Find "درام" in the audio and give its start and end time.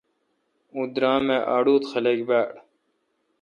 0.95-1.25